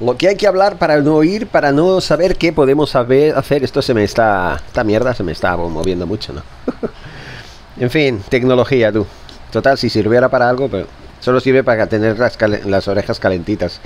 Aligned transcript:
Lo 0.00 0.16
que 0.16 0.28
hay 0.28 0.36
que 0.36 0.46
hablar 0.46 0.78
para 0.78 1.00
no 1.00 1.16
oír, 1.16 1.48
para 1.48 1.72
no 1.72 2.00
saber 2.00 2.36
qué 2.36 2.52
podemos 2.52 2.90
saber, 2.90 3.36
hacer. 3.36 3.64
Esto 3.64 3.82
se 3.82 3.94
me 3.94 4.04
está... 4.04 4.60
Esta 4.66 4.84
mierda 4.84 5.12
se 5.12 5.24
me 5.24 5.32
está 5.32 5.56
moviendo 5.56 6.06
mucho, 6.06 6.32
¿no? 6.32 6.42
en 7.80 7.90
fin, 7.90 8.22
tecnología, 8.28 8.92
tú. 8.92 9.06
Total, 9.50 9.76
si 9.76 9.90
sirviera 9.90 10.28
para 10.28 10.48
algo, 10.48 10.68
pero 10.68 10.86
solo 11.18 11.40
sirve 11.40 11.64
para 11.64 11.88
tener 11.88 12.16
las, 12.18 12.38
las 12.64 12.86
orejas 12.86 13.18
calentitas. 13.18 13.80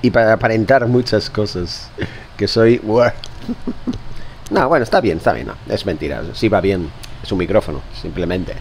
Y 0.00 0.10
para 0.10 0.32
aparentar 0.34 0.86
muchas 0.86 1.30
cosas. 1.30 1.90
Que 2.36 2.48
soy... 2.48 2.80
no, 4.50 4.68
bueno, 4.68 4.82
está 4.82 5.00
bien, 5.00 5.18
está 5.18 5.32
bien. 5.32 5.48
No, 5.48 5.54
es 5.68 5.84
mentira. 5.84 6.22
Sí 6.32 6.48
va 6.48 6.60
bien. 6.60 6.90
Es 7.22 7.30
un 7.30 7.38
micrófono, 7.38 7.82
simplemente. 8.00 8.54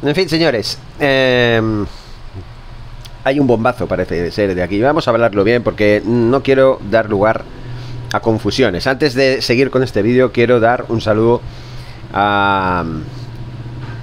en 0.00 0.14
fin, 0.14 0.28
señores. 0.28 0.78
Eh 1.00 1.60
hay 3.26 3.40
un 3.40 3.48
bombazo, 3.48 3.88
parece 3.88 4.30
ser, 4.30 4.54
de 4.54 4.62
aquí. 4.62 4.80
Vamos 4.80 5.08
a 5.08 5.10
hablarlo 5.10 5.42
bien 5.42 5.64
porque 5.64 6.00
no 6.06 6.44
quiero 6.44 6.78
dar 6.92 7.10
lugar 7.10 7.42
a 8.12 8.20
confusiones. 8.20 8.86
Antes 8.86 9.14
de 9.14 9.42
seguir 9.42 9.72
con 9.72 9.82
este 9.82 10.00
vídeo, 10.00 10.30
quiero 10.30 10.60
dar 10.60 10.84
un 10.90 11.00
saludo 11.00 11.40
a 12.12 12.84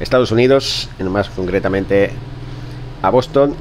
Estados 0.01 0.33
Unidos, 0.33 0.89
más 0.99 1.29
concretamente 1.29 2.11
a 3.01 3.09
Boston. 3.11 3.55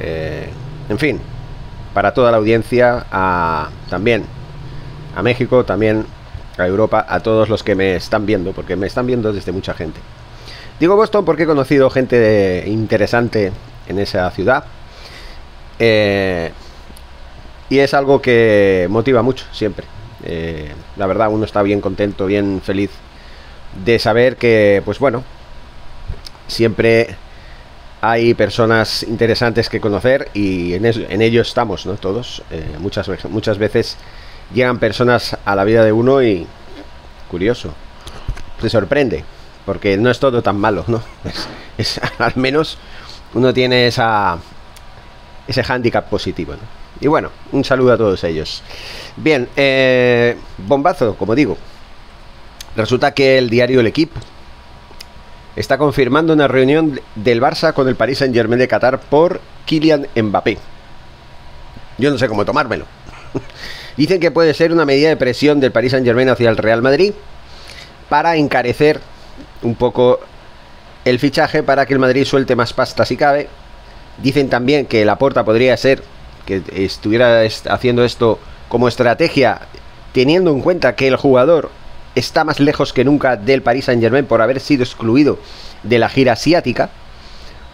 Eh, 0.00 0.48
en 0.88 0.98
fin, 0.98 1.20
para 1.94 2.12
toda 2.12 2.32
la 2.32 2.38
audiencia, 2.38 3.06
a, 3.12 3.68
también 3.88 4.24
a 5.14 5.22
México, 5.22 5.64
también 5.64 6.06
a 6.58 6.66
Europa, 6.66 7.06
a 7.08 7.20
todos 7.20 7.48
los 7.48 7.62
que 7.62 7.76
me 7.76 7.94
están 7.94 8.26
viendo, 8.26 8.50
porque 8.50 8.74
me 8.74 8.88
están 8.88 9.06
viendo 9.06 9.32
desde 9.32 9.52
mucha 9.52 9.74
gente. 9.74 10.00
Digo 10.80 10.96
Boston 10.96 11.24
porque 11.24 11.44
he 11.44 11.46
conocido 11.46 11.88
gente 11.88 12.64
interesante 12.66 13.52
en 13.88 13.98
esa 13.98 14.30
ciudad. 14.30 14.64
Eh, 15.78 16.52
y 17.68 17.78
es 17.78 17.94
algo 17.94 18.20
que 18.20 18.86
motiva 18.90 19.22
mucho 19.22 19.46
siempre. 19.52 19.86
Eh, 20.24 20.72
la 20.96 21.06
verdad, 21.06 21.28
uno 21.30 21.44
está 21.44 21.62
bien 21.62 21.80
contento, 21.80 22.26
bien 22.26 22.60
feliz 22.62 22.90
de 23.84 23.98
saber 23.98 24.36
que, 24.36 24.82
pues 24.84 24.98
bueno, 24.98 25.24
siempre 26.46 27.16
hay 28.00 28.34
personas 28.34 29.02
interesantes 29.02 29.68
que 29.68 29.80
conocer 29.80 30.30
y 30.34 30.74
en, 30.74 31.22
ello 31.22 31.42
estamos, 31.42 31.86
¿no? 31.86 31.94
Todos. 31.94 32.42
Eh, 32.50 32.76
muchas, 32.78 33.10
muchas 33.28 33.58
veces 33.58 33.96
llegan 34.52 34.78
personas 34.78 35.36
a 35.44 35.54
la 35.54 35.64
vida 35.64 35.84
de 35.84 35.92
uno 35.92 36.22
y, 36.22 36.46
curioso, 37.30 37.74
se 38.60 38.68
sorprende, 38.70 39.24
porque 39.64 39.96
no 39.96 40.10
es 40.10 40.20
todo 40.20 40.42
tan 40.42 40.58
malo, 40.58 40.84
¿no? 40.86 41.02
es 41.78 42.00
al 42.18 42.34
menos 42.36 42.78
uno 43.34 43.52
tiene 43.52 43.86
esa, 43.86 44.38
ese 45.46 45.62
hándicap 45.62 46.08
positivo. 46.08 46.54
Y 47.00 47.08
bueno, 47.08 47.30
un 47.52 47.64
saludo 47.64 47.92
a 47.92 47.98
todos 47.98 48.22
ellos. 48.24 48.62
Bien, 49.16 49.48
eh, 49.56 50.36
bombazo, 50.58 51.16
como 51.16 51.34
digo. 51.34 51.56
Resulta 52.76 53.12
que 53.12 53.38
el 53.38 53.50
diario 53.50 53.80
El 53.80 53.86
Equipo 53.86 54.20
está 55.54 55.78
confirmando 55.78 56.32
una 56.32 56.48
reunión 56.48 57.00
del 57.14 57.40
Barça 57.40 57.72
con 57.72 57.88
el 57.88 57.94
Paris 57.94 58.18
Saint 58.18 58.34
Germain 58.34 58.58
de 58.58 58.68
Qatar 58.68 59.00
por 59.00 59.40
Kylian 59.66 60.08
Mbappé. 60.16 60.58
Yo 61.98 62.10
no 62.10 62.18
sé 62.18 62.28
cómo 62.28 62.44
tomármelo. 62.44 62.86
Dicen 63.96 64.18
que 64.18 64.32
puede 64.32 64.54
ser 64.54 64.72
una 64.72 64.84
medida 64.84 65.08
de 65.08 65.16
presión 65.16 65.60
del 65.60 65.70
Paris 65.70 65.92
Saint 65.92 66.06
Germain 66.06 66.28
hacia 66.28 66.50
el 66.50 66.56
Real 66.56 66.82
Madrid 66.82 67.12
para 68.08 68.36
encarecer 68.36 69.00
un 69.62 69.76
poco 69.76 70.20
el 71.04 71.18
fichaje 71.18 71.62
para 71.62 71.86
que 71.86 71.94
el 71.94 72.00
Madrid 72.00 72.24
suelte 72.24 72.56
más 72.56 72.72
pasta 72.72 73.04
si 73.04 73.16
cabe. 73.16 73.48
Dicen 74.22 74.48
también 74.48 74.86
que 74.86 75.04
la 75.04 75.18
porta 75.18 75.44
podría 75.44 75.76
ser 75.76 76.02
que 76.46 76.62
estuviera 76.72 77.42
haciendo 77.70 78.04
esto 78.04 78.38
como 78.68 78.88
estrategia, 78.88 79.60
teniendo 80.12 80.50
en 80.50 80.60
cuenta 80.60 80.94
que 80.94 81.08
el 81.08 81.16
jugador 81.16 81.70
está 82.14 82.44
más 82.44 82.60
lejos 82.60 82.92
que 82.92 83.04
nunca 83.04 83.36
del 83.36 83.62
Paris 83.62 83.86
Saint 83.86 84.02
Germain 84.02 84.26
por 84.26 84.40
haber 84.40 84.60
sido 84.60 84.84
excluido 84.84 85.38
de 85.82 85.98
la 85.98 86.08
gira 86.08 86.32
asiática, 86.32 86.90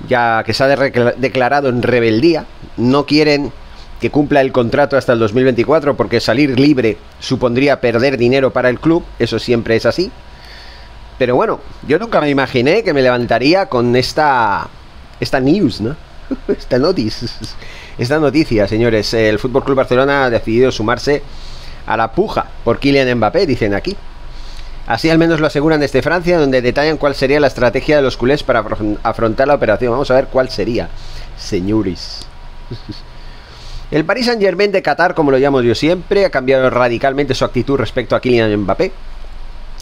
ya 0.08 0.42
que 0.44 0.54
se 0.54 0.64
ha 0.64 0.68
declarado 0.68 1.68
en 1.68 1.82
rebeldía. 1.82 2.46
No 2.76 3.06
quieren 3.06 3.52
que 4.00 4.10
cumpla 4.10 4.40
el 4.40 4.50
contrato 4.50 4.96
hasta 4.96 5.12
el 5.12 5.18
2024 5.18 5.96
porque 5.96 6.20
salir 6.20 6.58
libre 6.58 6.96
supondría 7.18 7.80
perder 7.80 8.16
dinero 8.16 8.50
para 8.50 8.70
el 8.70 8.80
club, 8.80 9.04
eso 9.18 9.38
siempre 9.38 9.76
es 9.76 9.84
así. 9.84 10.10
Pero 11.20 11.36
bueno, 11.36 11.60
yo 11.86 11.98
nunca 11.98 12.18
me 12.18 12.30
imaginé 12.30 12.82
que 12.82 12.94
me 12.94 13.02
levantaría 13.02 13.66
con 13.66 13.94
esta 13.94 14.66
esta 15.20 15.38
news, 15.38 15.82
¿no? 15.82 15.94
esta 16.48 16.78
noticia. 16.78 17.28
Esta 17.98 18.18
noticia, 18.18 18.66
señores. 18.66 19.12
El 19.12 19.38
Fútbol 19.38 19.62
Club 19.62 19.76
Barcelona 19.76 20.24
ha 20.24 20.30
decidido 20.30 20.72
sumarse 20.72 21.22
a 21.84 21.98
la 21.98 22.12
puja 22.12 22.46
por 22.64 22.78
Kylian 22.78 23.18
Mbappé, 23.18 23.44
dicen 23.44 23.74
aquí. 23.74 23.94
Así 24.86 25.10
al 25.10 25.18
menos 25.18 25.40
lo 25.40 25.46
aseguran 25.48 25.80
desde 25.80 26.00
Francia, 26.00 26.38
donde 26.38 26.62
detallan 26.62 26.96
cuál 26.96 27.14
sería 27.14 27.38
la 27.38 27.48
estrategia 27.48 27.96
de 27.96 28.02
los 28.02 28.16
culés 28.16 28.42
para 28.42 28.64
afrontar 29.02 29.46
la 29.46 29.56
operación. 29.56 29.92
Vamos 29.92 30.10
a 30.10 30.14
ver 30.14 30.28
cuál 30.28 30.48
sería, 30.48 30.88
señores. 31.36 32.26
El 33.90 34.06
Paris 34.06 34.24
Saint 34.24 34.40
Germain 34.40 34.72
de 34.72 34.80
Qatar, 34.80 35.14
como 35.14 35.32
lo 35.32 35.36
llamo 35.36 35.60
yo 35.60 35.74
siempre, 35.74 36.24
ha 36.24 36.30
cambiado 36.30 36.70
radicalmente 36.70 37.34
su 37.34 37.44
actitud 37.44 37.76
respecto 37.76 38.16
a 38.16 38.20
Kylian 38.20 38.56
Mbappé 38.60 38.90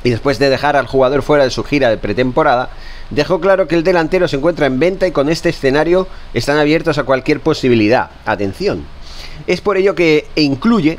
y 0.05 0.11
después 0.11 0.39
de 0.39 0.51
dejar 0.51 0.77
al 0.77 0.87
jugador 0.87 1.23
fuera 1.23 1.45
de 1.45 1.51
su 1.51 1.65
gira 1.65 1.91
de 1.91 1.99
pretemporada, 1.99 2.71
dejó 3.11 3.41
claro 3.41 3.67
que 3.67 3.75
el 3.75 3.85
delantero 3.85 4.29
se 4.29 4.37
encuentra 4.37 4.67
en 4.67 4.79
venta 4.79 5.07
y 5.07 5.13
con 5.13 5.29
este 5.29 5.49
escenario 5.49 6.07
están 6.35 6.59
abiertos 6.59 6.99
a 6.99 7.05
cualquier 7.05 7.41
posibilidad. 7.41 8.11
Atención. 8.25 8.85
Es 9.47 9.61
por 9.61 9.77
ello 9.77 9.95
que 9.95 10.27
incluye 10.37 10.99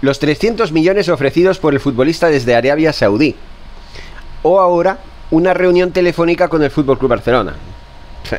los 0.00 0.18
300 0.18 0.72
millones 0.72 1.08
ofrecidos 1.08 1.58
por 1.58 1.74
el 1.74 1.80
futbolista 1.80 2.28
desde 2.28 2.54
Arabia 2.54 2.92
Saudí. 2.92 3.36
O 4.42 4.58
ahora 4.58 4.98
una 5.30 5.54
reunión 5.54 5.92
telefónica 5.92 6.48
con 6.48 6.62
el 6.62 6.70
Fútbol 6.70 6.98
Club 6.98 7.10
Barcelona. 7.10 7.54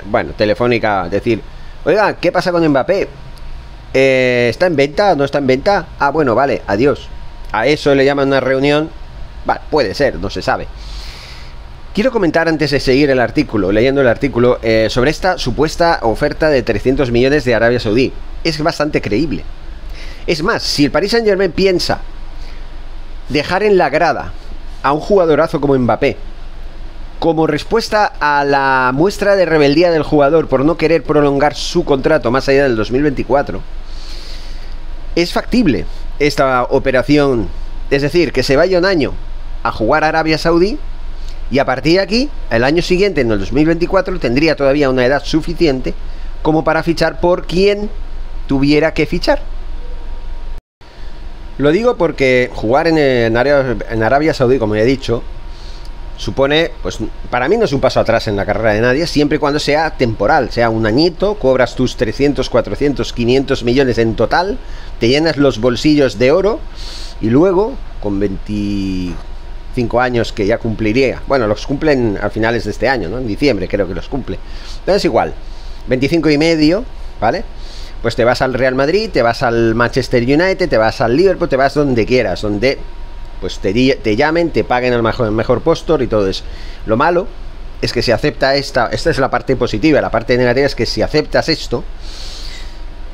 Bueno, 0.06 0.32
telefónica, 0.38 1.08
decir, 1.10 1.42
oiga, 1.86 2.16
¿qué 2.16 2.32
pasa 2.32 2.52
con 2.52 2.68
Mbappé? 2.68 3.08
Eh, 3.94 4.48
¿Está 4.50 4.66
en 4.66 4.76
venta? 4.76 5.16
¿No 5.16 5.24
está 5.24 5.38
en 5.38 5.48
venta? 5.48 5.88
Ah, 6.00 6.10
bueno, 6.10 6.36
vale, 6.36 6.62
adiós. 6.68 7.08
A 7.52 7.68
eso 7.68 7.94
le 7.94 8.06
llaman 8.06 8.28
una 8.28 8.40
reunión 8.40 8.90
Vale, 9.46 9.62
puede 9.70 9.94
ser, 9.94 10.16
no 10.16 10.30
se 10.30 10.42
sabe. 10.42 10.68
Quiero 11.94 12.12
comentar 12.12 12.48
antes 12.48 12.72
de 12.72 12.80
seguir 12.80 13.12
el 13.12 13.20
artículo, 13.20 13.72
leyendo 13.72 14.02
el 14.02 14.08
artículo, 14.08 14.58
eh, 14.64 14.88
sobre 14.90 15.12
esta 15.12 15.38
supuesta 15.38 16.00
oferta 16.02 16.50
de 16.50 16.64
300 16.64 17.12
millones 17.12 17.46
de 17.46 17.54
Arabia 17.54 17.80
Saudí. 17.80 18.12
Es 18.44 18.62
bastante 18.64 19.00
creíble. 19.00 19.44
Es 20.26 20.42
más, 20.42 20.64
si 20.64 20.86
el 20.86 20.92
Paris 20.92 21.12
Saint 21.12 21.28
Germain 21.28 21.52
piensa 21.52 22.00
dejar 23.30 23.62
en 23.62 23.78
la 23.78 23.90
grada 23.90 24.34
a 24.82 24.92
un 24.92 25.02
jugadorazo 25.02 25.62
como 25.62 25.78
Mbappé, 25.78 26.18
como 27.20 27.46
respuesta 27.46 28.12
a 28.20 28.44
la 28.44 28.92
muestra 28.92 29.36
de 29.36 29.46
rebeldía 29.46 29.92
del 29.92 30.04
jugador 30.04 30.48
por 30.48 30.66
no 30.66 30.78
querer 30.78 31.04
prolongar 31.04 31.54
su 31.54 31.86
contrato 31.86 32.32
más 32.32 32.50
allá 32.50 32.64
del 32.64 32.76
2024, 32.76 33.62
es 35.16 35.32
factible 35.32 35.86
esta 36.18 36.64
operación. 36.64 37.50
Es 37.92 38.02
decir, 38.02 38.32
que 38.32 38.42
se 38.42 38.56
vaya 38.56 38.80
un 38.80 38.86
año 38.86 39.14
a 39.64 39.72
jugar 39.72 40.04
a 40.04 40.10
Arabia 40.10 40.38
Saudí 40.38 40.78
y 41.52 41.60
a 41.60 41.66
partir 41.66 41.94
de 41.94 42.00
aquí, 42.00 42.30
el 42.50 42.64
año 42.64 42.82
siguiente, 42.82 43.22
en 43.22 43.32
el 43.32 43.40
2024, 43.40 44.20
tendría 44.20 44.56
todavía 44.56 44.90
una 44.90 45.06
edad 45.06 45.24
suficiente 45.24 45.94
como 46.42 46.64
para 46.64 46.84
fichar 46.84 47.20
por 47.20 47.46
quien 47.46 47.90
tuviera 48.48 48.94
que 48.94 49.06
fichar. 49.06 49.42
Lo 51.58 51.72
digo 51.72 51.96
porque 51.96 52.50
jugar 52.54 52.88
en, 52.88 53.38
Arabia, 53.38 54.34
Saudí, 54.34 54.58
como 54.58 54.76
he 54.76 54.84
dicho, 54.84 55.22
supone, 56.18 56.72
pues 56.82 56.98
para 57.30 57.48
mí 57.48 57.58
no 57.58 57.66
es 57.66 57.74
un 57.74 57.80
paso 57.80 58.00
atrás 58.00 58.28
en 58.28 58.36
la 58.36 58.46
carrera 58.46 58.74
de 58.74 58.82
nadie, 58.82 59.06
siempre 59.06 59.36
y 59.36 59.40
cuando 59.40 59.60
sea 59.60 59.92
temporal, 59.92 60.52
sea 60.52 60.72
un 60.72 60.88
añito, 60.88 61.36
cobras 61.36 61.76
tus 61.76 61.96
300, 61.96 62.50
400, 62.50 63.14
500 63.14 63.64
millones 63.64 64.00
en 64.00 64.16
total, 64.16 64.58
te 65.00 65.08
llenas 65.08 65.38
los 65.38 65.60
bolsillos 65.60 66.18
de 66.18 66.32
oro 66.32 66.60
y 67.22 67.30
luego, 67.30 67.74
con 68.02 68.20
20 68.20 69.14
cinco 69.74 70.00
años 70.02 70.32
que 70.34 70.46
ya 70.46 70.58
cumpliría. 70.58 71.22
Bueno, 71.28 71.48
los 71.48 71.66
cumplen 71.66 72.18
a 72.22 72.30
finales 72.30 72.66
de 72.66 72.72
este 72.72 72.88
año, 72.88 73.10
¿no? 73.10 73.18
En 73.18 73.28
diciembre 73.28 73.68
creo 73.68 73.88
que 73.88 73.96
los 73.96 74.08
cumple. 74.08 74.38
Pero 74.86 74.98
es 74.98 75.06
igual. 75.06 75.34
25 75.88 76.30
y 76.30 76.38
medio, 76.38 76.86
¿vale? 77.20 77.44
Pues 78.02 78.16
te 78.16 78.24
vas 78.24 78.42
al 78.42 78.54
Real 78.54 78.76
Madrid, 78.76 79.10
te 79.12 79.22
vas 79.22 79.44
al 79.44 79.76
Manchester 79.76 80.24
United, 80.24 80.70
te 80.70 80.78
vas 80.78 81.02
al 81.02 81.16
Liverpool, 81.16 81.50
te 81.50 81.56
vas 81.56 81.74
donde 81.74 82.06
quieras, 82.06 82.42
donde 82.42 82.78
pues 83.40 83.60
te, 83.60 83.74
te 83.74 84.16
llamen, 84.16 84.52
te 84.52 84.64
paguen 84.64 84.94
el 84.94 85.04
mejor, 85.04 85.32
mejor 85.32 85.62
postor 85.62 86.02
y 86.02 86.08
todo 86.08 86.28
eso. 86.28 86.44
Lo 86.86 86.96
malo 86.96 87.28
es 87.82 87.92
que 87.92 88.02
si 88.02 88.12
acepta 88.12 88.56
esta, 88.56 88.88
esta 88.88 89.10
es 89.10 89.20
la 89.20 89.30
parte 89.30 89.56
positiva, 89.58 90.00
la 90.00 90.12
parte 90.12 90.38
negativa 90.38 90.66
es 90.66 90.76
que 90.76 90.86
si 90.86 91.02
aceptas 91.02 91.50
esto, 91.50 91.84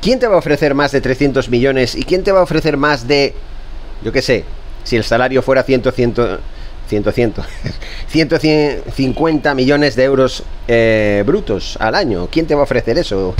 ¿quién 0.00 0.20
te 0.20 0.28
va 0.28 0.36
a 0.36 0.38
ofrecer 0.38 0.74
más 0.74 0.92
de 0.92 1.00
300 1.00 1.48
millones 1.48 1.96
y 1.96 2.04
quién 2.04 2.22
te 2.22 2.30
va 2.30 2.38
a 2.38 2.42
ofrecer 2.44 2.76
más 2.76 3.08
de, 3.08 3.34
yo 4.04 4.12
qué 4.12 4.22
sé, 4.22 4.44
si 4.84 4.96
el 4.96 5.04
salario 5.04 5.42
fuera 5.42 5.62
100, 5.62 5.82
100, 5.92 6.14
100, 6.88 7.12
100 7.12 7.34
150 8.08 9.54
millones 9.54 9.96
de 9.96 10.04
euros 10.04 10.42
eh, 10.66 11.22
brutos 11.26 11.76
al 11.80 11.94
año. 11.94 12.28
¿Quién 12.30 12.46
te 12.46 12.54
va 12.54 12.62
a 12.62 12.64
ofrecer 12.64 12.98
eso? 12.98 13.34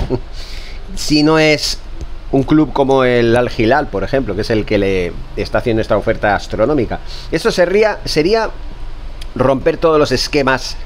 si 0.95 1.23
no 1.23 1.39
es 1.39 1.79
un 2.33 2.45
club 2.45 2.73
como 2.73 3.05
el 3.05 3.35
Al 3.35 3.51
Hilal, 3.57 3.89
por 3.89 4.05
ejemplo, 4.05 4.35
que 4.35 4.43
es 4.43 4.51
el 4.51 4.65
que 4.65 4.79
le 4.79 5.13
está 5.37 5.59
haciendo 5.59 5.83
esta 5.83 5.97
oferta 5.97 6.37
astronómica. 6.37 7.01
Eso 7.33 7.51
sería, 7.51 7.99
sería 8.05 8.51
romper 9.35 9.77
todos 9.77 9.99
los 9.99 10.13
esquemas 10.13 10.77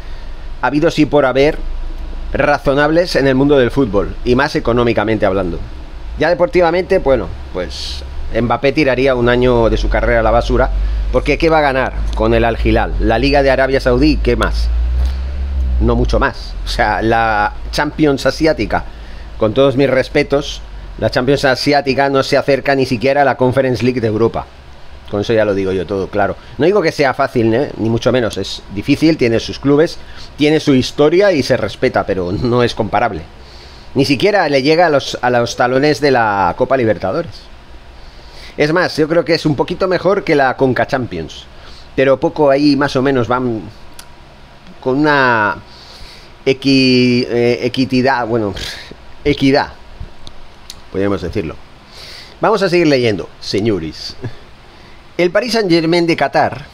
habidos 0.62 0.98
y 0.98 1.06
por 1.06 1.26
haber 1.26 1.58
razonables 2.32 3.16
en 3.16 3.26
el 3.26 3.34
mundo 3.34 3.58
del 3.58 3.70
fútbol, 3.70 4.16
y 4.24 4.34
más 4.34 4.56
económicamente 4.56 5.26
hablando. 5.26 5.58
Ya 6.18 6.30
deportivamente, 6.30 6.98
bueno, 6.98 7.28
pues 7.52 8.02
Mbappé 8.40 8.72
tiraría 8.72 9.14
un 9.14 9.28
año 9.28 9.70
de 9.70 9.76
su 9.76 9.88
carrera 9.88 10.20
a 10.20 10.22
la 10.22 10.30
basura, 10.30 10.70
porque 11.12 11.38
¿qué 11.38 11.48
va 11.48 11.58
a 11.58 11.62
ganar 11.62 11.92
con 12.14 12.34
el 12.34 12.44
Al 12.44 12.58
Hilal? 12.62 12.94
La 13.00 13.18
Liga 13.18 13.42
de 13.42 13.50
Arabia 13.50 13.80
Saudí, 13.80 14.16
¿qué 14.16 14.36
más? 14.36 14.68
No 15.80 15.96
mucho 15.96 16.18
más. 16.18 16.54
O 16.64 16.68
sea, 16.68 17.02
la 17.02 17.52
Champions 17.70 18.26
Asiática, 18.26 18.84
con 19.38 19.54
todos 19.54 19.76
mis 19.76 19.90
respetos, 19.90 20.60
la 20.98 21.10
Champions 21.10 21.44
Asiática 21.44 22.08
no 22.08 22.22
se 22.22 22.36
acerca 22.36 22.74
ni 22.74 22.86
siquiera 22.86 23.22
a 23.22 23.24
la 23.24 23.36
Conference 23.36 23.84
League 23.84 24.00
de 24.00 24.06
Europa. 24.08 24.46
Con 25.10 25.20
eso 25.20 25.32
ya 25.32 25.44
lo 25.44 25.54
digo 25.54 25.72
yo 25.72 25.86
todo, 25.86 26.08
claro. 26.08 26.36
No 26.58 26.66
digo 26.66 26.82
que 26.82 26.90
sea 26.90 27.14
fácil, 27.14 27.52
¿eh? 27.54 27.70
ni 27.76 27.88
mucho 27.88 28.10
menos. 28.10 28.36
Es 28.38 28.62
difícil, 28.74 29.16
tiene 29.16 29.38
sus 29.38 29.58
clubes, 29.58 29.98
tiene 30.36 30.60
su 30.60 30.74
historia 30.74 31.32
y 31.32 31.42
se 31.42 31.56
respeta, 31.56 32.04
pero 32.06 32.32
no 32.32 32.62
es 32.62 32.74
comparable. 32.74 33.22
Ni 33.94 34.04
siquiera 34.04 34.48
le 34.48 34.62
llega 34.62 34.86
a 34.86 34.90
los, 34.90 35.18
a 35.20 35.30
los 35.30 35.56
talones 35.56 36.00
de 36.00 36.10
la 36.10 36.54
Copa 36.56 36.76
Libertadores. 36.76 37.53
Es 38.56 38.72
más, 38.72 38.96
yo 38.96 39.08
creo 39.08 39.24
que 39.24 39.34
es 39.34 39.46
un 39.46 39.56
poquito 39.56 39.88
mejor 39.88 40.24
que 40.24 40.34
la 40.34 40.56
Conca 40.56 40.86
Champions. 40.86 41.46
Pero 41.96 42.18
poco 42.18 42.50
ahí 42.50 42.76
más 42.76 42.94
o 42.96 43.02
menos 43.02 43.28
van 43.28 43.62
con 44.80 44.98
una 44.98 45.56
equi, 46.44 47.26
eh, 47.28 48.24
bueno, 48.26 48.54
equidad 49.24 49.72
podríamos 50.94 51.22
decirlo. 51.22 51.56
Vamos 52.40 52.62
a 52.62 52.68
seguir 52.68 52.86
leyendo, 52.86 53.28
señores. 53.40 54.14
El 55.18 55.32
Paris 55.32 55.54
Saint-Germain 55.54 56.06
de 56.06 56.14
Qatar 56.14 56.66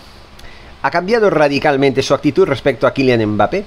ha 0.82 0.90
cambiado 0.90 1.30
radicalmente 1.30 2.02
su 2.02 2.12
actitud 2.12 2.46
respecto 2.46 2.86
a 2.86 2.92
Kylian 2.92 3.24
Mbappé. 3.24 3.64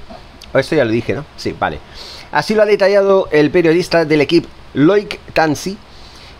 Oh, 0.54 0.60
esto 0.60 0.76
ya 0.76 0.86
lo 0.86 0.92
dije, 0.92 1.16
¿no? 1.16 1.26
Sí, 1.38 1.56
vale. 1.60 1.80
Así 2.32 2.54
lo 2.54 2.62
ha 2.62 2.68
detallado 2.68 3.30
el 3.32 3.50
periodista 3.50 4.06
del 4.06 4.22
equipo 4.22 4.48
Loic 4.76 5.20
Tansi, 5.34 5.76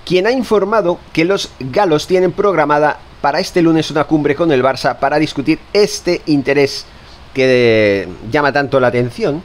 quien 0.06 0.28
ha 0.28 0.32
informado 0.32 1.00
que 1.12 1.26
los 1.26 1.52
galos 1.60 2.08
tienen 2.08 2.32
programada 2.32 3.00
para 3.22 3.40
este 3.40 3.62
lunes 3.62 3.90
una 3.90 4.04
cumbre 4.04 4.36
con 4.36 4.52
el 4.52 4.64
Barça 4.64 5.00
para 5.00 5.18
discutir 5.18 5.60
este 5.72 6.22
interés 6.26 6.86
que 7.34 8.08
llama 8.30 8.52
tanto 8.52 8.80
la 8.80 8.88
atención 8.88 9.42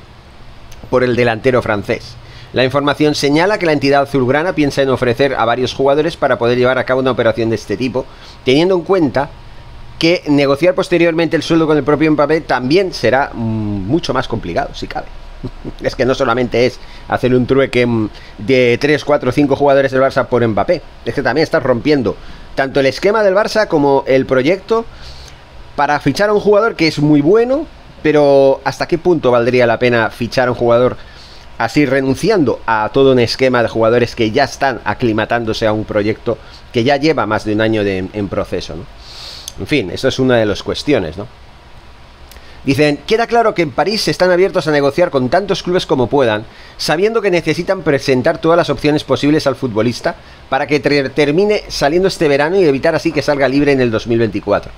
por 0.90 1.05
el 1.05 1.16
delantero 1.16 1.62
francés. 1.62 2.16
La 2.52 2.64
información 2.64 3.14
señala 3.14 3.58
que 3.58 3.66
la 3.66 3.72
entidad 3.72 4.02
azulgrana 4.02 4.55
piensa 4.55 4.82
en 4.82 4.88
ofrecer 4.88 5.34
a 5.34 5.44
varios 5.44 5.75
jugadores 5.75 6.16
para 6.16 6.38
poder 6.38 6.56
llevar 6.56 6.78
a 6.78 6.84
cabo 6.84 7.00
una 7.00 7.11
operación 7.11 7.50
de 7.50 7.56
este 7.56 7.76
tipo, 7.76 8.06
teniendo 8.44 8.75
en 8.75 8.82
cuenta 8.82 9.31
que 9.99 10.22
negociar 10.28 10.75
posteriormente 10.75 11.37
el 11.37 11.43
sueldo 11.43 11.66
con 11.66 11.76
el 11.76 11.84
propio 11.84 12.11
Mbappé 12.11 12.43
también 12.43 12.93
será 12.94 13.31
mm, 13.34 13.87
mucho 13.87 14.14
más 14.14 14.28
complicado, 14.28 14.75
si 14.75 14.87
cabe. 14.87 15.06
es 15.82 15.94
que 15.94 16.05
no 16.05 16.14
solamente 16.14 16.67
es 16.67 16.79
hacer 17.08 17.35
un 17.35 17.46
trueque 17.46 17.87
de 18.38 18.79
3, 18.81 19.05
4, 19.05 19.32
5 19.32 19.56
jugadores 19.56 19.93
del 19.93 20.00
Barça 20.00 20.26
por 20.26 20.46
Mbappé, 20.46 20.82
es 21.05 21.14
que 21.14 21.23
también 21.23 21.44
estás 21.44 21.62
rompiendo 21.62 22.17
tanto 22.55 22.81
el 22.81 22.87
esquema 22.87 23.23
del 23.23 23.35
Barça 23.35 23.69
como 23.69 24.05
el 24.06 24.26
proyecto 24.26 24.85
para 25.76 26.00
fichar 26.00 26.29
a 26.29 26.32
un 26.32 26.40
jugador 26.40 26.75
que 26.75 26.88
es 26.88 26.99
muy 26.99 27.20
bueno, 27.20 27.67
pero 28.02 28.61
¿hasta 28.64 28.88
qué 28.88 28.99
punto 28.99 29.31
valdría 29.31 29.67
la 29.67 29.79
pena 29.79 30.11
fichar 30.11 30.49
a 30.49 30.52
un 30.52 30.56
jugador 30.56 30.96
así 31.56 31.87
renunciando 31.87 32.61
a 32.67 32.90
todo 32.93 33.12
un 33.12 33.19
esquema 33.19 33.62
de 33.62 33.69
jugadores 33.69 34.14
que 34.14 34.31
ya 34.31 34.44
están 34.44 34.81
aclimatándose 34.85 35.67
a 35.67 35.73
un 35.73 35.85
proyecto 35.85 36.38
que 36.73 36.85
ya 36.85 36.96
lleva 36.96 37.26
más 37.26 37.44
de 37.44 37.55
un 37.55 37.61
año 37.61 37.82
en 37.82 38.29
proceso. 38.29 38.75
En 39.58 39.67
fin, 39.67 39.90
eso 39.90 40.08
es 40.08 40.19
una 40.19 40.37
de 40.37 40.46
las 40.46 40.62
cuestiones. 40.62 41.17
¿no? 41.17 41.26
Dicen, 42.64 42.99
queda 43.06 43.26
claro 43.26 43.55
que 43.55 43.62
en 43.62 43.70
París 43.70 44.08
están 44.08 44.31
abiertos 44.31 44.66
a 44.66 44.72
negociar 44.72 45.10
con 45.10 45.28
tantos 45.28 45.62
clubes 45.62 45.87
como 45.87 46.08
puedan, 46.08 46.44
sabiendo 46.76 47.22
que 47.22 47.31
necesitan 47.31 47.82
presentar 47.82 48.38
todas 48.38 48.56
las 48.56 48.69
opciones 48.69 49.05
posibles 49.05 49.46
al 49.46 49.56
futbolista 49.56 50.16
para 50.49 50.66
que 50.66 50.81
termine 50.81 51.62
saliendo 51.69 52.08
este 52.08 52.28
verano 52.28 52.60
y 52.60 52.64
evitar 52.64 52.94
así 52.94 53.12
que 53.12 53.22
salga 53.22 53.49
libre 53.49 53.72
en 53.72 53.81
el 53.81 53.90
2024. 53.90 54.72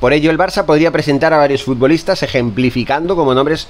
Por 0.00 0.12
ello, 0.14 0.30
el 0.30 0.38
Barça 0.38 0.64
podría 0.64 0.90
presentar 0.90 1.34
a 1.34 1.38
varios 1.38 1.62
futbolistas 1.62 2.22
ejemplificando 2.22 3.16
como 3.16 3.34
nombres 3.34 3.68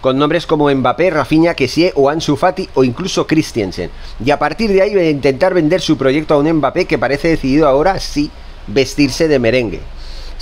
con 0.00 0.18
nombres 0.18 0.46
como 0.46 0.68
Mbappé, 0.68 1.10
Rafinha, 1.10 1.54
Kessie 1.54 1.92
o 1.94 2.10
Ansu 2.10 2.36
Fati 2.36 2.68
o 2.74 2.82
incluso 2.82 3.24
Christiansen. 3.24 3.88
Y 4.24 4.32
a 4.32 4.38
partir 4.38 4.70
de 4.70 4.82
ahí 4.82 4.98
intentar 5.08 5.54
vender 5.54 5.80
su 5.80 5.96
proyecto 5.96 6.34
a 6.34 6.38
un 6.38 6.52
Mbappé 6.52 6.86
que 6.86 6.98
parece 6.98 7.28
decidido 7.28 7.68
ahora 7.68 7.98
sí 8.00 8.28
vestirse 8.66 9.28
de 9.28 9.38
merengue. 9.38 9.80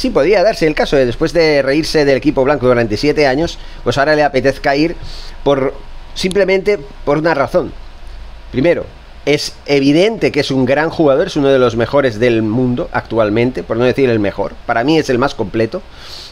Sí, 0.01 0.09
podría 0.09 0.43
darse 0.43 0.67
el 0.67 0.75
caso 0.75 0.97
de 0.97 1.05
después 1.05 1.35
de 1.35 1.61
reírse 1.61 2.07
del 2.07 2.17
equipo 2.17 2.43
blanco 2.43 2.67
durante 2.67 2.97
siete 2.97 3.27
años, 3.27 3.59
pues 3.85 3.99
ahora 3.99 4.17
le 4.17 4.23
apetezca 4.23 4.75
ir 4.75 4.97
por 5.45 5.75
simplemente 6.15 6.79
por 7.05 7.19
una 7.19 7.35
razón. 7.35 7.71
Primero, 8.51 8.87
es 9.27 9.53
evidente 9.67 10.33
que 10.33 10.41
es 10.41 10.51
un 10.51 10.65
gran 10.65 10.89
jugador, 10.89 11.27
es 11.27 11.37
uno 11.37 11.49
de 11.49 11.59
los 11.59 11.77
mejores 11.77 12.19
del 12.19 12.41
mundo 12.41 12.89
actualmente, 12.93 13.63
por 13.63 13.77
no 13.77 13.85
decir 13.85 14.09
el 14.09 14.21
mejor. 14.21 14.55
Para 14.65 14.85
mí 14.85 14.97
es 14.99 15.11
el 15.11 15.19
más 15.19 15.35
completo. 15.35 15.83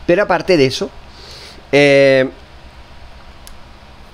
Pero 0.06 0.22
aparte 0.22 0.56
de 0.56 0.64
eso, 0.64 0.88
eh, 1.70 2.26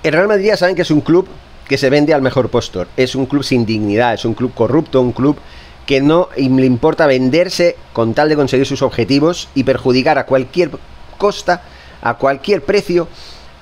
el 0.03 0.11
Real 0.11 0.27
Madrid 0.27 0.47
ya 0.47 0.57
saben 0.57 0.75
que 0.75 0.81
es 0.81 0.91
un 0.91 0.99
club 0.99 1.29
que 1.65 1.77
se 1.77 1.89
vende 1.89 2.13
al 2.13 2.21
mejor 2.21 2.49
postor. 2.49 2.89
Es 2.97 3.15
un 3.15 3.25
club 3.25 3.45
sin 3.45 3.65
dignidad, 3.65 4.15
es 4.15 4.25
un 4.25 4.33
club 4.33 4.53
corrupto, 4.53 4.99
un 4.99 5.13
club 5.13 5.39
que 5.85 6.01
no 6.01 6.29
le 6.35 6.65
importa 6.65 7.07
venderse 7.07 7.75
con 7.93 8.13
tal 8.13 8.29
de 8.29 8.35
conseguir 8.35 8.65
sus 8.65 8.81
objetivos 8.81 9.49
y 9.55 9.63
perjudicar 9.63 10.17
a 10.17 10.25
cualquier 10.25 10.71
costa, 11.17 11.61
a 12.01 12.15
cualquier 12.15 12.63
precio, 12.63 13.07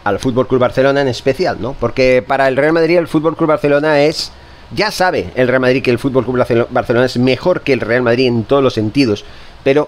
al 0.04 0.20
Fútbol 0.20 0.48
Club 0.48 0.62
Barcelona 0.62 1.02
en 1.02 1.08
especial, 1.08 1.58
¿no? 1.62 1.74
Porque 1.74 2.24
para 2.26 2.48
el 2.48 2.58
Real 2.58 2.74
Madrid 2.74 2.98
el 2.98 3.08
Fútbol 3.08 3.36
Club 3.36 3.50
Barcelona 3.50 4.02
es 4.02 4.32
ya 4.74 4.92
sabe 4.92 5.32
el 5.36 5.48
Real 5.48 5.62
Madrid 5.62 5.84
que 5.84 5.92
el 5.92 6.00
Fútbol 6.00 6.26
Club 6.26 6.68
Barcelona 6.70 7.06
es 7.06 7.18
mejor 7.18 7.62
que 7.62 7.74
el 7.74 7.80
Real 7.80 8.02
Madrid 8.02 8.28
en 8.28 8.44
todos 8.44 8.64
los 8.64 8.74
sentidos, 8.74 9.24
pero 9.64 9.88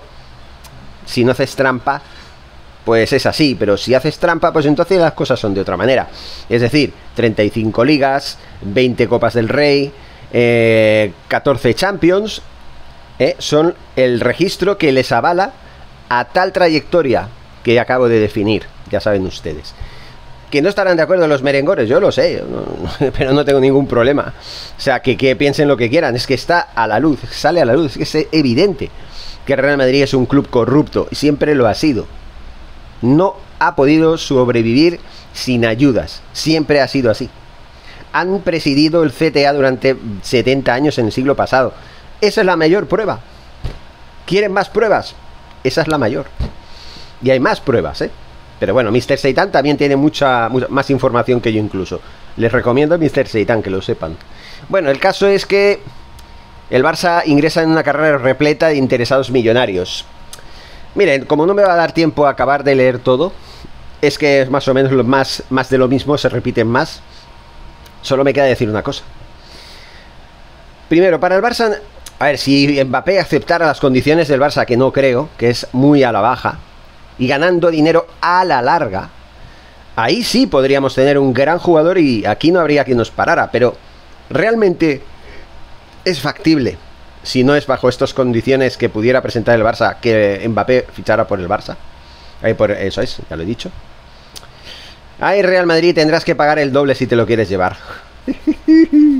si 1.06 1.24
no 1.24 1.32
haces 1.32 1.56
trampa, 1.56 2.02
pues 2.84 3.12
es 3.14 3.26
así, 3.26 3.56
pero 3.60 3.78
si 3.78 3.94
haces 3.94 4.20
trampa, 4.20 4.54
pues 4.54 4.66
entonces 4.66 5.00
las 5.00 5.14
cosas 5.14 5.40
son 5.40 5.54
de 5.54 5.62
otra 5.62 5.76
manera. 5.76 6.08
Es 6.48 6.62
decir, 6.62 6.94
35 7.16 7.84
ligas, 7.84 8.38
20 8.62 9.08
Copas 9.08 9.34
del 9.34 9.50
Rey, 9.50 9.92
14 10.32 11.70
eh, 11.70 11.74
Champions, 11.74 12.42
eh, 13.20 13.36
son 13.40 13.76
el 13.96 14.20
registro 14.20 14.78
que 14.78 14.92
les 14.92 15.12
avala 15.12 15.54
a 16.10 16.26
tal 16.26 16.52
trayectoria 16.52 17.30
que 17.64 17.80
acabo 17.80 18.08
de 18.08 18.20
definir, 18.20 18.64
ya 18.92 19.00
saben 19.00 19.26
ustedes. 19.26 19.74
Que 20.52 20.62
no 20.62 20.70
estarán 20.70 20.98
de 20.98 21.04
acuerdo 21.04 21.28
los 21.28 21.42
merengores, 21.42 21.90
yo 21.90 22.00
lo 22.00 22.12
sé, 22.12 22.44
pero 23.18 23.34
no 23.34 23.44
tengo 23.46 23.60
ningún 23.60 23.88
problema. 23.88 24.34
O 24.78 24.82
sea, 24.82 25.02
que, 25.02 25.18
que 25.18 25.36
piensen 25.36 25.68
lo 25.68 25.78
que 25.78 25.90
quieran, 25.90 26.16
es 26.16 26.28
que 26.28 26.34
está 26.34 26.60
a 26.60 26.88
la 26.88 27.00
luz, 27.00 27.20
sale 27.32 27.62
a 27.62 27.66
la 27.66 27.74
luz, 27.74 27.98
es 27.98 28.16
es 28.16 28.28
evidente 28.32 28.90
que 29.46 29.56
Real 29.56 29.78
Madrid 29.78 30.04
es 30.04 30.14
un 30.14 30.26
club 30.26 30.50
corrupto 30.50 31.08
y 31.12 31.16
siempre 31.16 31.56
lo 31.56 31.68
ha 31.68 31.74
sido 31.76 32.08
no 33.02 33.36
ha 33.60 33.76
podido 33.76 34.18
sobrevivir 34.18 35.00
sin 35.34 35.66
ayudas. 35.66 36.22
Siempre 36.34 36.82
ha 36.82 36.88
sido 36.88 37.12
así. 37.12 37.30
Han 38.16 38.40
presidido 38.40 39.04
el 39.04 39.12
CTA 39.12 39.52
durante 39.52 39.98
70 40.22 40.74
años 40.74 40.98
en 40.98 41.08
el 41.08 41.12
siglo 41.12 41.36
pasado. 41.36 41.74
Esa 42.22 42.42
es 42.42 42.48
la 42.48 42.56
mayor 42.56 42.88
prueba. 42.88 43.20
¿Quieren 44.26 44.54
más 44.54 44.70
pruebas? 44.70 45.16
Esa 45.66 45.82
es 45.82 45.90
la 45.90 45.98
mayor. 45.98 46.28
Y 47.22 47.30
hay 47.32 47.42
más 47.42 47.60
pruebas, 47.60 48.00
¿eh? 48.00 48.12
Pero 48.58 48.74
bueno, 48.74 48.90
Mr. 48.90 49.18
Seitan 49.18 49.52
también 49.52 49.76
tiene 49.76 49.98
mucha, 49.98 50.48
más 50.70 50.90
información 50.90 51.42
que 51.42 51.52
yo 51.52 51.60
incluso. 51.60 52.00
Les 52.38 52.50
recomiendo 52.50 52.96
a 52.96 52.98
Mr. 52.98 53.28
Seitan 53.28 53.62
que 53.62 53.70
lo 53.70 53.82
sepan. 53.82 54.16
Bueno, 54.70 54.90
el 54.90 55.00
caso 55.00 55.28
es 55.28 55.46
que 55.46 55.82
el 56.70 56.86
Barça 56.86 57.22
ingresa 57.26 57.64
en 57.64 57.70
una 57.70 57.84
carrera 57.84 58.18
repleta 58.18 58.70
de 58.70 58.78
interesados 58.78 59.30
millonarios. 59.30 60.06
Miren, 60.96 61.26
como 61.26 61.46
no 61.46 61.54
me 61.54 61.64
va 61.64 61.74
a 61.74 61.78
dar 61.78 61.92
tiempo 61.92 62.26
a 62.26 62.30
acabar 62.30 62.64
de 62.64 62.76
leer 62.76 63.00
todo, 63.00 63.34
es 64.02 64.18
que 64.18 64.42
es 64.42 64.50
más 64.50 64.68
o 64.70 64.74
menos 64.74 64.94
lo 64.94 65.04
más, 65.04 65.44
más 65.50 65.70
de 65.70 65.78
lo 65.78 65.90
mismo, 65.90 66.18
se 66.18 66.30
repiten 66.30 66.68
más. 66.68 67.02
Solo 68.06 68.24
me 68.24 68.34
queda 68.34 68.46
decir 68.46 68.70
una 68.70 68.84
cosa. 68.84 69.04
Primero, 70.88 71.20
para 71.20 71.36
el 71.36 71.42
Barça, 71.42 71.80
a 72.20 72.26
ver, 72.26 72.38
si 72.38 72.84
Mbappé 72.84 73.20
aceptara 73.20 73.66
las 73.66 73.80
condiciones 73.80 74.28
del 74.28 74.40
Barça, 74.40 74.64
que 74.68 74.78
no 74.78 74.94
creo, 74.94 75.30
que 75.40 75.50
es 75.50 75.66
muy 75.72 76.04
a 76.04 76.12
la 76.12 76.22
baja, 76.22 76.60
y 77.18 77.28
ganando 77.28 77.72
dinero 77.72 78.06
a 78.22 78.46
la 78.46 78.62
larga, 78.62 79.10
ahí 79.96 80.24
sí 80.24 80.46
podríamos 80.46 80.94
tener 80.94 81.18
un 81.18 81.34
gran 81.34 81.58
jugador 81.58 81.98
y 81.98 82.28
aquí 82.28 82.52
no 82.52 82.60
habría 82.60 82.84
quien 82.84 83.00
nos 83.00 83.10
parara, 83.10 83.50
pero 83.52 83.76
realmente 84.30 85.02
es 86.04 86.22
factible 86.22 86.78
si 87.24 87.44
no 87.44 87.56
es 87.56 87.66
bajo 87.66 87.90
estas 87.90 88.14
condiciones 88.14 88.78
que 88.78 88.90
pudiera 88.90 89.24
presentar 89.24 89.56
el 89.56 89.66
Barça, 89.66 90.00
que 90.00 90.46
Mbappé 90.48 90.86
fichara 90.94 91.26
por 91.26 91.40
el 91.40 91.50
Barça. 91.50 91.76
Por 92.56 92.70
eso 92.70 93.02
es, 93.02 93.18
ya 93.28 93.36
lo 93.36 93.42
he 93.42 93.48
dicho. 93.48 93.72
Ahí 95.20 95.42
Real 95.42 95.66
Madrid 95.66 95.96
tendrás 95.96 96.26
que 96.26 96.36
pagar 96.36 96.60
el 96.60 96.72
doble 96.72 96.96
si 96.96 97.08
te 97.08 97.16
lo 97.16 97.26
quieres 97.26 97.50
llevar. 97.50 97.78